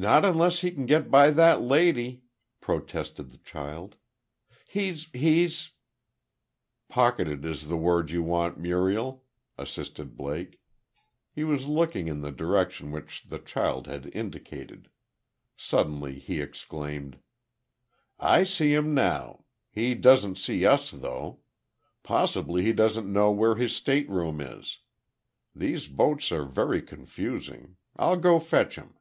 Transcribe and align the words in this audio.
"Not 0.00 0.24
unless 0.24 0.60
he 0.60 0.70
can 0.70 0.86
get 0.86 1.10
by 1.10 1.30
that 1.30 1.60
lady," 1.60 2.22
protested 2.60 3.32
the 3.32 3.38
child. 3.38 3.96
"He's 4.64 5.10
he's" 5.10 5.72
"Pocketed 6.88 7.44
is 7.44 7.66
the 7.66 7.76
word 7.76 8.12
you 8.12 8.22
want, 8.22 8.60
Muriel," 8.60 9.24
assisted 9.58 10.16
Blake. 10.16 10.60
He 11.32 11.42
was 11.42 11.66
looking 11.66 12.06
in 12.06 12.20
the 12.20 12.30
direction 12.30 12.92
which 12.92 13.24
the 13.28 13.40
child 13.40 13.88
had 13.88 14.06
indicated. 14.14 14.88
Suddenly, 15.56 16.20
he 16.20 16.40
exclaimed: 16.40 17.18
"I 18.20 18.44
see 18.44 18.72
him 18.74 18.94
now. 18.94 19.46
He 19.68 19.96
doesn't 19.96 20.36
see 20.36 20.64
us, 20.64 20.92
though. 20.92 21.40
Possibly 22.04 22.62
he 22.62 22.72
doesn't 22.72 23.12
know 23.12 23.32
where 23.32 23.56
his 23.56 23.74
stateroom 23.74 24.40
is. 24.40 24.78
These 25.56 25.88
boats 25.88 26.30
are 26.30 26.44
very 26.44 26.82
confusing. 26.82 27.78
I'll 27.96 28.16
go 28.20 28.38
fetch 28.38 28.76
him." 28.76 28.94